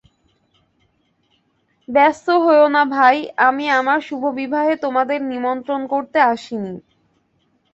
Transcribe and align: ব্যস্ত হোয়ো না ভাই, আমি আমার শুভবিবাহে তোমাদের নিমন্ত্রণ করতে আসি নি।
ব্যস্ত 1.87 2.27
হোয়ো 2.43 2.67
না 2.67 2.83
ভাই, 2.95 3.17
আমি 3.47 3.65
আমার 3.71 3.99
শুভবিবাহে 4.01 4.73
তোমাদের 4.75 5.19
নিমন্ত্রণ 5.23 5.81
করতে 5.87 6.17
আসি 6.33 6.55
নি। 6.57 6.73